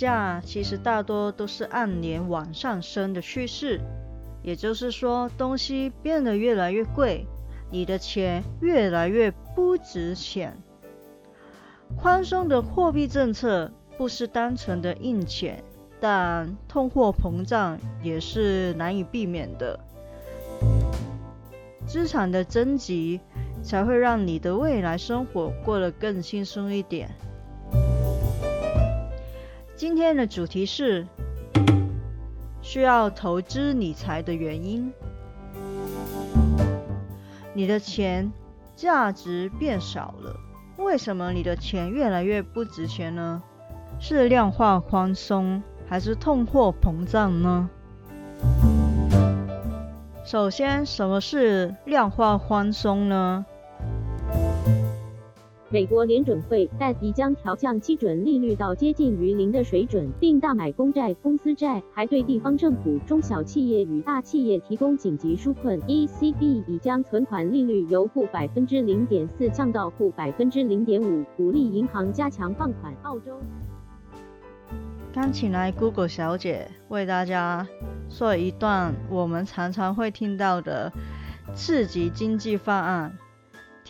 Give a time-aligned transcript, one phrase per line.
[0.00, 3.78] 价其实大多都是按年往上升的趋势，
[4.42, 7.26] 也就是说，东西变得越来越贵，
[7.70, 10.56] 你的钱越来越不值钱。
[11.98, 15.62] 宽松的货币政策不是单纯的印钱，
[16.00, 19.78] 但通货膨胀也是难以避免的。
[21.86, 23.20] 资产的增值
[23.62, 27.14] 才会让你的未来生活过得更轻松一点。
[29.80, 31.06] 今天的主题是
[32.60, 34.92] 需要投资理财的原因。
[37.54, 38.30] 你的钱
[38.76, 40.36] 价值变少了，
[40.76, 43.42] 为什么你的钱越来越不值钱呢？
[43.98, 47.70] 是量化宽松还是通货膨胀呢？
[50.26, 53.46] 首先，什么是量化宽松呢？
[55.72, 56.68] 美国联准会
[57.00, 65.80] 已将调降基准利率到接近于零的水准，并大买公债、公司债，还对地方政府、中小企业与大企业提供紧急纾困。
[65.82, 72.92] ECB 已将存款利率由负百分之零点四降到负百分之零点五，鼓励银行加强放款。
[73.02, 73.38] 澳洲，
[75.12, 77.64] 刚请来 Google 小姐为大家
[78.08, 80.92] 说一段我们常常会听到的
[81.54, 83.16] 刺激经济方案。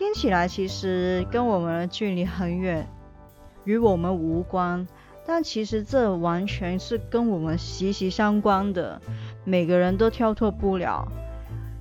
[0.00, 2.88] 听起来其实跟我们的距离很远，
[3.64, 4.88] 与我们无关，
[5.26, 8.98] 但其实这完全是跟我们息息相关的，
[9.44, 11.06] 每个人都跳脱不了。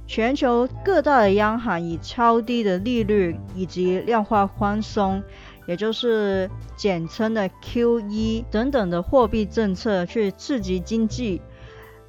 [0.06, 5.24] 全球各大的央行以超低的利率以及量化宽松，
[5.66, 11.42] 也就是简称的 QE 等等的货币政策去刺激经济，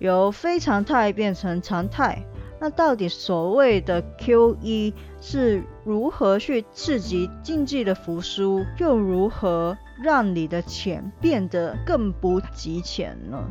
[0.00, 2.20] 由非常态变成常态。
[2.60, 13.42] 那到底所谓的 QE 是如何去刺激经济的复苏，又如何让你的钱变得更不值钱呢？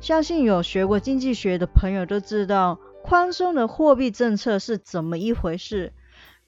[0.00, 5.92] 相信有学过经济学的朋友都知道，宽松的货币政策是怎么一回事。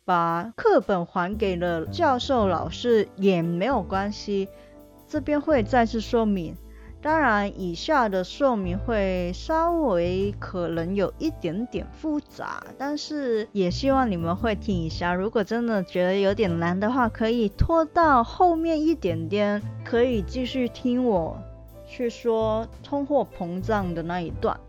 [0.05, 4.49] 把课本还给了教授老师也没有关系，
[5.09, 6.57] 这边会再次说明。
[7.03, 15.15] 当然，以下的说明会稍微可能有一点点复杂，但是也希望你们会听一下。
[15.15, 21.39] 如果真的觉得有点难的话，可以拖到后面一点点，可以继续听我
[21.89, 24.61] 去说通货膨胀的那一段。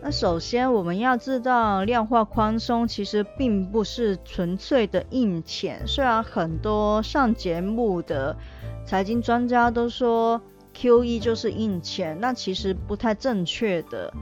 [0.00, 8.36] 那首先我们要知道，量化宽松其实并不是纯粹的印钱，虽然很多上节目的。
[8.84, 10.40] 财经专家都说
[10.74, 14.12] QE 就是印钱，那其实不太正确的。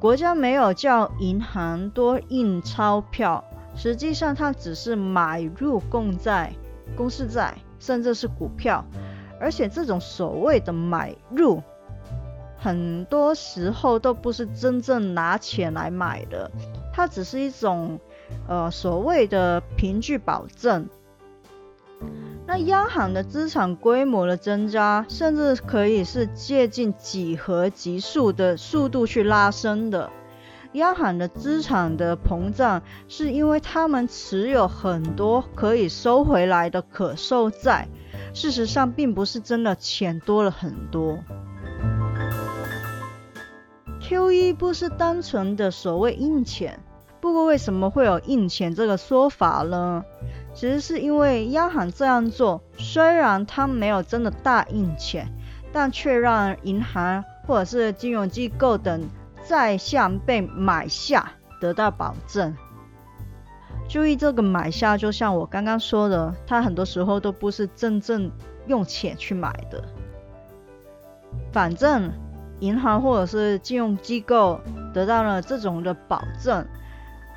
[0.00, 3.44] 国家没有叫银行多印钞票，
[3.76, 6.52] 实际上它只是买入公债、
[6.96, 8.84] 公司债，甚至是股票。
[9.40, 11.62] 而且这种所谓的买入，
[12.58, 16.50] 很多时候都不是真正拿钱来买的，
[16.92, 17.98] 它只是一种
[18.48, 20.88] 呃所谓的凭据保证。
[22.52, 30.10] 那央行的资产规模的增加，甚至可以是接近几何级数的速度去拉升的。
[30.72, 37.88] 央行的资产的膨胀，是因为他们持有很多可以收回来的可售债，
[38.34, 41.20] 事实上并不是真的钱多了很多。
[44.02, 46.78] QE 不是单纯的所谓印钱，
[47.18, 50.04] 不过为什么会有印钱这个说法呢？
[50.54, 55.26] 其实是因为央行这样做，虽然它没有真的大印钱，
[55.72, 59.02] 但却让银行或者是金融机构等
[59.48, 62.54] 债项被买下得到保证。
[63.88, 68.30] 注意这个买下，就像我刚刚说的，它很多时候都不是真正
[68.66, 69.82] 用钱去买的。
[71.50, 72.12] 反正
[72.60, 74.60] 银行或者是金融机构
[74.92, 76.66] 得到了这种的保证，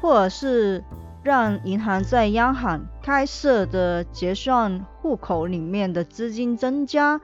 [0.02, 0.84] 或者是。
[1.26, 7.20] 让银行在央行开设的结算户口里面的资金增加，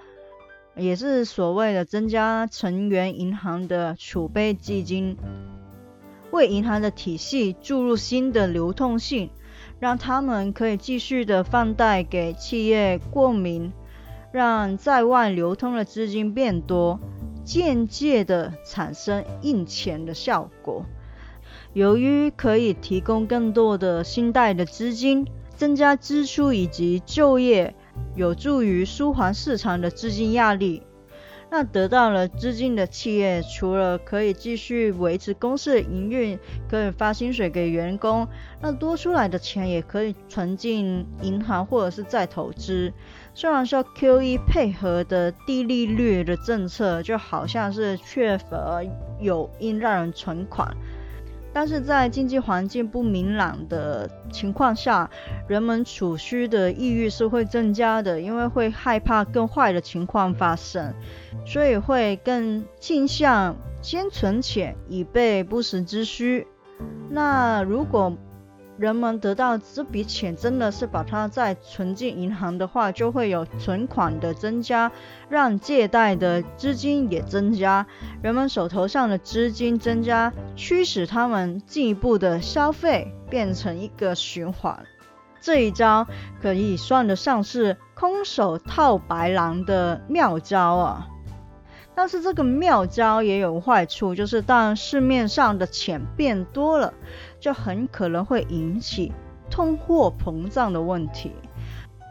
[0.76, 5.16] 也是所谓的增加成员银行的储备基金，
[6.32, 9.30] 为银行的体系注入新的流动性，
[9.80, 13.72] 让他们可以继续的放贷给企业过民，
[14.32, 17.00] 让在外流通的资金变多，
[17.44, 20.88] 间接的产生印钱的效果。
[21.74, 25.26] 由于可以提供更多的信贷的资金，
[25.56, 27.74] 增加支出以及就业，
[28.16, 30.84] 有助于舒缓市场的资金压力。
[31.54, 36.40] 那得到了资金的企业，除了可以继续维持公司的营运，
[36.70, 38.26] 可以发薪水给员工，
[38.62, 42.94] 那多出来的钱也可以存进银行或者是再投资。
[43.34, 48.82] 虽然说 QE 配合的低利率的政策，就好像是缺乏
[49.20, 50.74] 有因让人存款。
[51.54, 55.10] 但是在经济环境不明朗的情况下，
[55.48, 60.94] 人们储蓄的意欲是会增加的，因为会害怕更坏的情况发生，
[61.46, 66.48] 所以会更倾向先存钱以备不时之需。
[67.10, 68.16] 那如果
[68.82, 74.92] 人们得到这笔钱，真的是把它再存进银行的话，就会有存款的增加，
[75.30, 77.86] 让借贷的资金也增加，
[78.24, 84.84] 人们手头上的资金增加，驱使他们进一步的消费，变成一个循环。
[85.40, 86.08] 这一招
[86.42, 91.08] 可以算得上是空手套白狼的妙招啊！
[91.94, 96.94] 但是这个妙招也有坏处，就是当市面上的钱变多了。
[97.40, 99.12] 就很可能会引起
[99.50, 101.32] 通货膨胀的问题，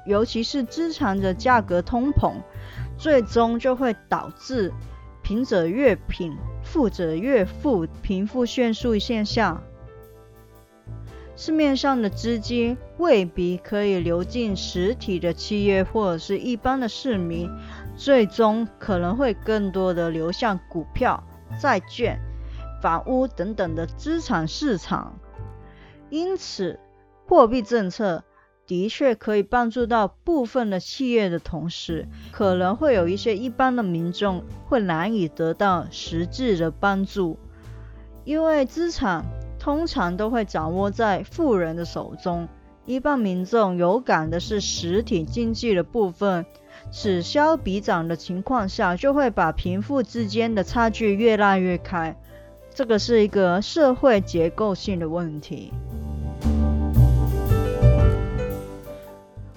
[0.06, 2.34] 尤其是资产的价格通膨，
[2.98, 4.72] 最终就会导致
[5.22, 9.62] 贫者越贫，富者越富，贫富悬殊现象。
[11.36, 17.48] 市面上的资金未必可以流进实体的企业或者是一般的市民，
[18.00, 21.22] 最终可能会更多的流向股票、
[21.60, 22.18] 债券。
[22.80, 25.18] 房屋等等的资产市场，
[26.08, 26.80] 因此
[27.28, 28.24] 货币政策
[28.66, 37.38] 的确可以帮助到部分的企业的同时，可能会有一些一般的民众会难以得到实质的帮助，
[38.24, 39.26] 因为资产
[39.58, 42.48] 通常都会掌握在富人的手中，
[42.86, 46.46] 一般民众有感的是实体经济的部分，
[46.92, 52.16] 此消彼长的情况下，就会把贫富之间的差距越拉越开。
[52.74, 55.72] 这个是一个社会结构性的问题。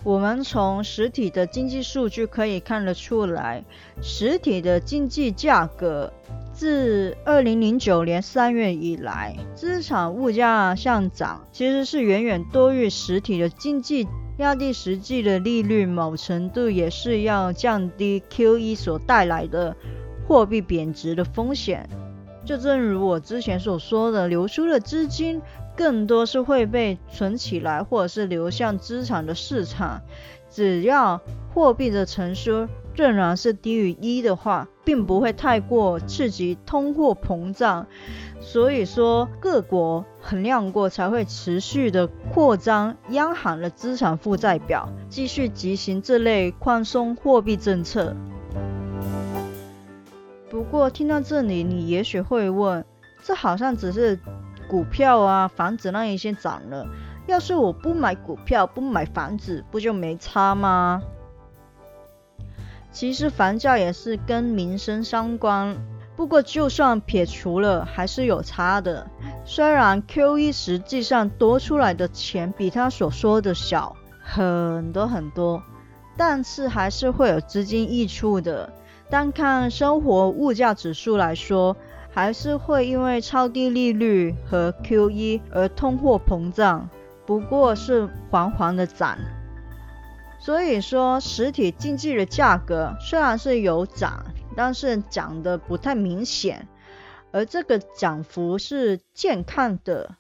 [0.04, 3.64] 我们从实体的经济数据可以看得出来，
[4.02, 6.12] 实体的经济价格
[6.52, 14.06] 自二零零九年三月以来，资产物价上涨其实是远远多于实体的经济
[14.38, 19.76] 压低实际的利率，某程度也是要降低 QE 所带来的
[20.28, 21.88] 货币贬值的风险。
[22.44, 25.42] 就正如我之前所说的，流出的资金
[25.78, 30.02] 更多是会被存起来，或者是流向资产的市场。
[30.50, 31.22] 只要
[31.54, 37.88] 货币的成熟仍然是低于一的话，并不会太过刺激通货膨胀。
[38.40, 48.16] 所以说，各国衡量过才会持续的扩张央行的资产负债表，继续执行这类宽松货币政策。
[50.50, 52.86] 不过听到这里，你也许会问：
[53.24, 54.20] 这好像只是
[54.68, 56.86] 股票啊、房子那一些涨了，
[57.26, 61.02] 要是我不买股票、不买房子，不就没差吗？
[62.94, 65.76] 其实房价也是跟民生相关，
[66.16, 69.06] 不过就算撇除了，还是有差的。
[69.44, 75.62] 虽然 QE 实际上多出来的钱比他所说的小很多很多，
[76.16, 78.72] 但是还是会有资金溢出的。
[79.10, 81.76] 单看生活物价指数来说，
[82.12, 86.88] 还是会因为超低利率和 QE 而通货膨胀，
[87.26, 89.18] 不过是缓缓的涨。
[90.44, 94.26] 所以说，实体经济的价格虽然是有涨，
[94.58, 96.68] 但是涨得不太明显，
[97.32, 100.18] 而这个涨幅是健康的。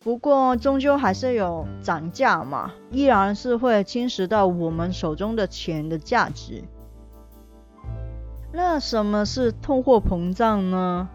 [0.00, 6.62] 不过终究还是有涨价嘛，依然是会侵蚀到我们手中的钱的价值。
[8.52, 11.08] 那什么是通货膨胀呢？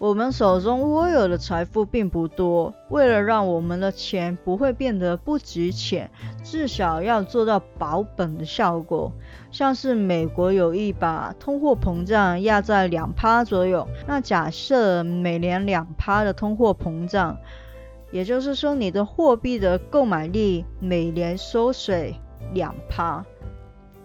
[0.00, 6.08] 我们手中握有的财富并不多，为了让我们的钱不会变得不值钱，
[6.44, 9.12] 至少要做到保本的效果。
[9.50, 17.36] 像是美国有一把通货膨胀压在两趴左右，那假设每年两趴的通货膨胀，
[18.12, 22.14] 也就是说你的货币的购买力每年缩水
[22.52, 23.24] 两趴。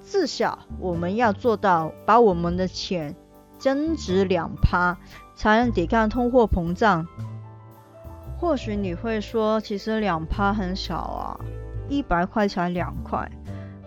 [0.04, 3.16] 至少我们要做到把我们的钱
[3.58, 4.98] 增值两趴，
[5.36, 7.08] 才能抵抗通货膨胀。
[8.40, 11.40] 或许你会说，其实两趴很少啊，
[11.88, 13.32] 一百块才两块，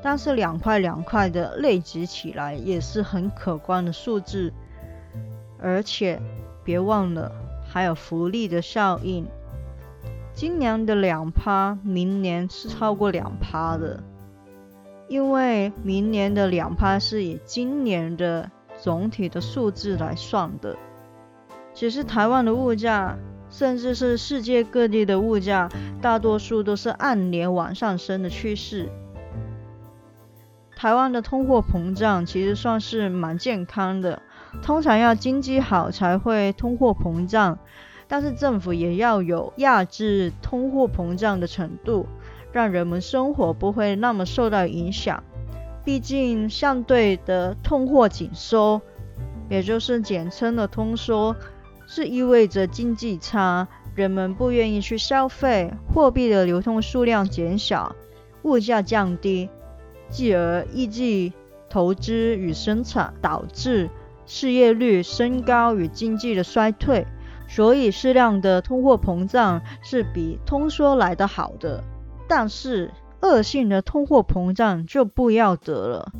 [0.02, 4.52] 但是两块两块的累积起来也是很可观的数字，
[5.58, 6.20] 而且
[6.64, 7.30] 别忘了
[7.68, 9.26] 还有福利的效应。
[10.32, 14.02] 今年的两趴，明年是超过两趴的，
[15.08, 20.76] 因为明年的两趴是以今年的总体的数字来算的。
[21.76, 23.18] 其实台湾的物价，
[23.50, 25.68] 甚至是世界各地的物价，
[26.00, 28.88] 大多数都是按年往上升的趋势。
[30.74, 34.22] 台湾的通货膨胀其实算是蛮健康的，
[34.62, 37.58] 通常要经济好才会通货膨胀。
[38.08, 42.06] 但是政府也要有压制通货膨胀的程度，
[42.52, 45.22] 让人们生活不会那么受到影响。
[45.84, 48.80] 毕竟相对的通货紧缩，
[49.50, 51.36] 也就是简称的通缩，
[51.86, 57.94] 是意味着经济差，人们不愿意去消费，货币的流通数量减少，
[58.42, 59.48] 物价降低，
[60.10, 61.32] 继而抑制
[61.68, 63.88] 投资与生产，导致
[64.26, 67.06] 失业率升高与经济的衰退。
[67.48, 71.84] 所以适量的通货膨胀是比通缩来的好的，
[72.26, 72.90] 但是
[73.20, 76.12] 恶性的通货膨胀就不要得了。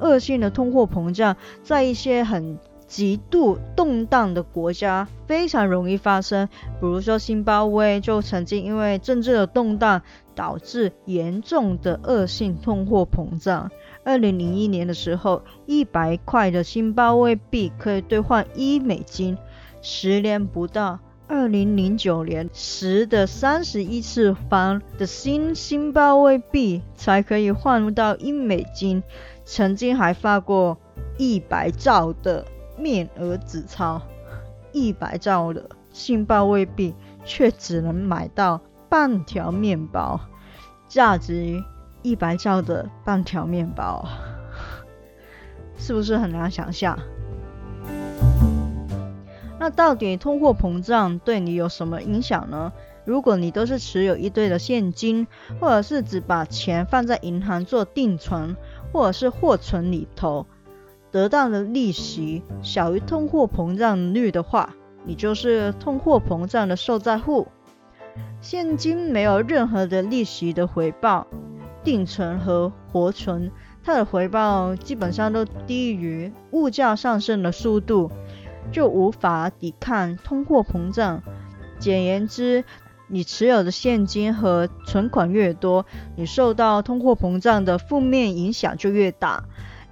[0.00, 2.58] 恶性的通货膨胀在一些很
[2.94, 6.46] 极度动荡的国家非常容易发生，
[6.80, 10.00] 比如说新巴威就曾经因为政治的动荡
[10.36, 13.68] 导致严重的恶性通货膨胀。
[14.04, 19.36] 二零零一年的时候，一百块的新巴威币可以兑换一美金。
[19.82, 29.02] 十年不到，二零零九年十的三十一次方的新新巴威币才可以换到一美金。
[29.44, 30.78] 曾经还发过
[31.18, 32.46] 一百兆的
[32.76, 34.00] 面额纸钞，
[34.72, 40.20] 一百兆的信报未币却只能买到半条面包，
[40.88, 41.62] 价值
[42.02, 44.06] 一百兆的半条面包，
[45.76, 46.98] 是不是很难想象？
[49.58, 52.72] 那到底通货膨胀对你有什么影响呢？
[53.06, 55.26] 如果你都是持有一堆的现金，
[55.60, 58.56] 或者是只把钱放在银行做定存，
[58.92, 60.46] 或者是货存里头，
[61.14, 67.46] 得到的利息小于通货膨胀率的话，你就是通货膨胀的受灾户。
[68.40, 71.28] 现金没有任何的利息的回报，
[71.84, 73.52] 定存和活存
[73.84, 78.10] 它的回报基本上都低于物价上升的速度。
[78.72, 81.22] 就无法抵抗通货膨胀。
[81.78, 82.64] 简言之，
[83.06, 89.44] 你持有的现金和存款越多，你受到通货膨胀的负面影响就越大。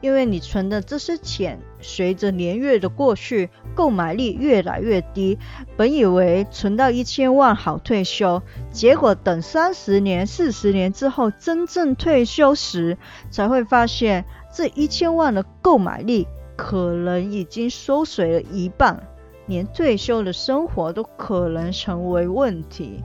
[0.02, 5.38] 因为你存的这些钱，随着年月的过去，购买力越来越低。
[5.76, 12.98] 本以为存到一千万好退休，结果等三十年、四十年之后，真正退休时，
[13.30, 16.28] 才会发现这一千万的购买力。
[16.54, 19.08] 可能已经缩水了一半，
[19.46, 23.02] 连退休的生活都可能成为问题。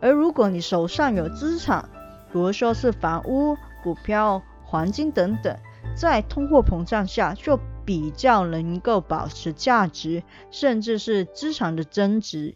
[0.00, 1.88] 而如果你手上有资产，
[2.32, 5.56] 比如说是房屋、股票、黄金等等，
[5.96, 12.54] 在通货膨胀下就比较能够保持价值，甚至是资产的增值。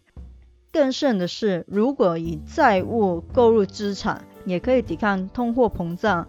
[0.71, 6.27] 更甚的是，如果以债务购入资产，也可以抵抗通货膨胀。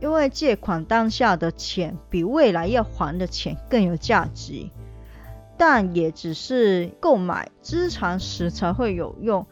[0.00, 4.70] 因为借款当下的钱比未来要还的钱更有价值，
[5.56, 9.44] 但也只是购买资产时才会有用，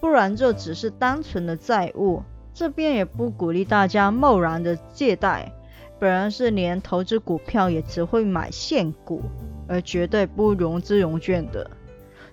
[0.00, 2.22] 不然就只是单纯的债务。
[2.52, 5.50] 这边也不鼓励大家贸然的借贷，
[5.98, 9.22] 本人是连投资股票也只会买现股，
[9.68, 11.70] 而绝对不融资融券的。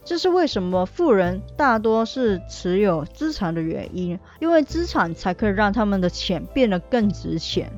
[0.04, 7.72] 这是为什么富人大多是持有资产的原因，因为资产才可以让他们的钱变得更值钱。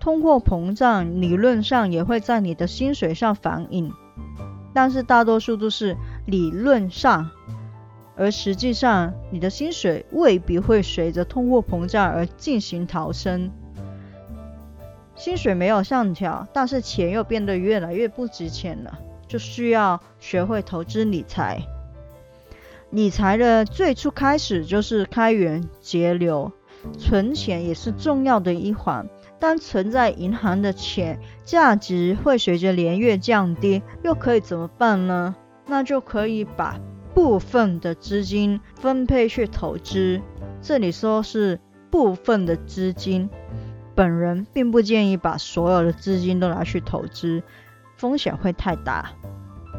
[0.00, 3.92] 通货膨胀理论上也会在你的薪水上反映，
[4.74, 7.30] 但是大多数都是理论上，
[8.16, 13.50] 而实际上你的薪水未必会随着通货膨胀而进行逃生。
[15.16, 18.98] 薪水没有上调，但是钱又变得越来越不值钱了。
[19.26, 21.60] 就需要学会投资理财。
[22.90, 26.52] 理财的最初开始就是开源节流，
[26.98, 29.08] 存钱也是重要的一环。
[29.40, 35.34] 当存在银行的钱价值会随着年月降低，又可以怎么办呢？
[35.66, 36.78] 那就可以把
[37.14, 40.20] 部分的资金分配去投资。
[40.62, 41.58] 这里说是
[41.90, 43.28] 部分的资金，
[43.94, 47.42] 本人并不建议把所有的资金都拿去投资。
[47.96, 49.12] 风险会太大。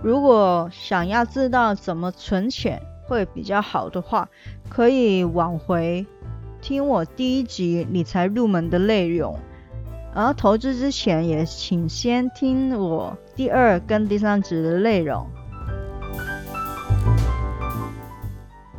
[0.02, 4.30] 如果想要知道怎么存钱，会比较好的话，
[4.70, 6.06] 可以往回
[6.62, 9.38] 听我第一集理财入门的内容。
[10.14, 15.28] 而投资之前，也请先听我第二跟第三集的内容。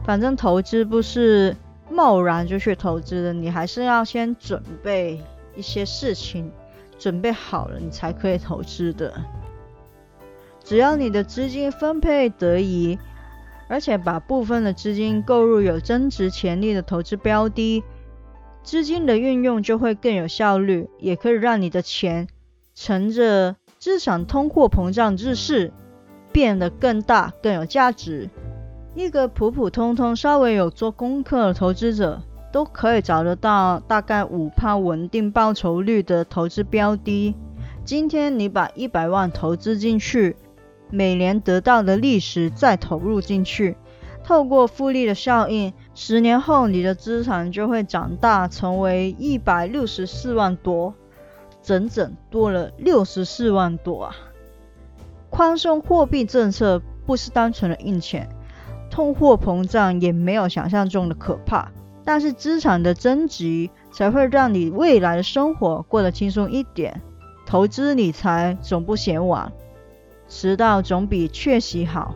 [0.03, 1.55] 反正投资不是
[1.97, 5.19] 贸然就去投资的，你还是要先准备
[5.55, 6.53] 一些事情，
[6.99, 9.15] 准备好了你才可以投资的。
[10.63, 12.99] 只要你的资金分配得宜，
[13.67, 17.83] 而且把部分的资金购入有增值潜力的投资标的。
[18.63, 22.29] 资金的运用就会更有效率，也可以让你的钱
[22.75, 25.73] 乘着资产通货膨胀之势
[26.31, 28.29] 变得更大、更有价值。
[28.97, 37.35] 一个普普通通、稍微有做功课的投资者，都可以找得到大概五趴稳定报酬率的投资标的。
[37.85, 40.35] 今天你把一百万投资进去，
[40.89, 43.77] 每年得到的利息再投入进去。
[44.25, 50.95] 透过复利的效应，十年后你的资产就会长大，成为一百六十四万多，
[51.63, 54.17] 整整多了六十四万多啊！
[55.29, 58.27] 宽松货币政策不是单纯的印钱，
[58.97, 61.71] 通货膨胀也没有想象中的可怕，
[62.03, 67.03] 但是资产的增值才会让你未来的生活过得轻松一点。
[67.45, 69.53] 投资理财总不嫌晚，
[70.29, 72.15] 迟到总比缺席好。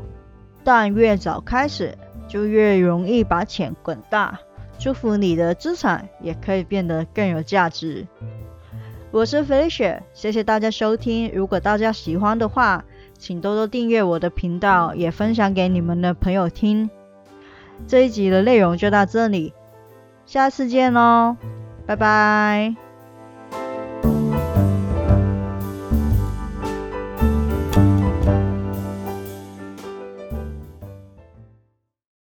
[0.65, 4.41] 但越早开始，就越容易把钱滚大。
[4.79, 8.07] 祝福你的资产也可以变得更有价值。
[9.11, 11.31] 我是 Felicia，谢谢大家收听。
[11.35, 12.83] 如果大家喜欢的话，
[13.21, 16.89] 请多多订阅我的频道，也分享给你们的朋友听。
[17.87, 19.53] 这一集的内容就到这里，
[20.25, 21.37] 下次见喽，
[21.87, 22.90] 拜拜。